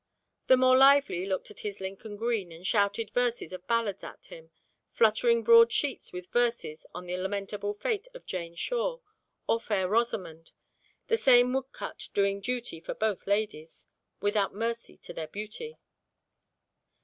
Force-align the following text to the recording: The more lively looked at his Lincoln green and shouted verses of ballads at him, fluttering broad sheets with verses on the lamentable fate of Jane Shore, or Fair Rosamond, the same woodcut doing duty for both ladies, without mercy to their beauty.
The 0.47 0.57
more 0.57 0.75
lively 0.75 1.27
looked 1.27 1.51
at 1.51 1.59
his 1.59 1.79
Lincoln 1.79 2.15
green 2.17 2.51
and 2.51 2.65
shouted 2.65 3.11
verses 3.11 3.53
of 3.53 3.67
ballads 3.67 4.03
at 4.03 4.25
him, 4.31 4.49
fluttering 4.91 5.43
broad 5.43 5.71
sheets 5.71 6.11
with 6.11 6.31
verses 6.31 6.87
on 6.91 7.05
the 7.05 7.15
lamentable 7.17 7.75
fate 7.75 8.07
of 8.15 8.25
Jane 8.25 8.55
Shore, 8.55 9.03
or 9.45 9.59
Fair 9.59 9.87
Rosamond, 9.87 10.53
the 11.05 11.17
same 11.17 11.53
woodcut 11.53 12.09
doing 12.15 12.41
duty 12.41 12.79
for 12.79 12.95
both 12.95 13.27
ladies, 13.27 13.85
without 14.19 14.55
mercy 14.55 14.97
to 14.97 15.13
their 15.13 15.27
beauty. 15.27 15.77